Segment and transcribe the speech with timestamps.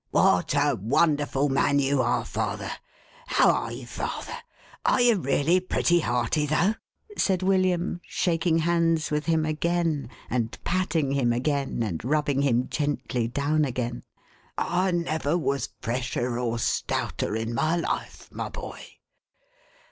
[0.09, 2.71] "What a wonderful man you are, father!—
[3.37, 4.33] How are you, father?
[4.83, 6.73] Are you really pretty hearty, though?"
[7.19, 13.27] said William, shaking hands with him again, and patting him again, and rubbing him gently
[13.27, 14.03] down again.
[14.57, 18.81] "I never was fresher or stouter in my life, my boy."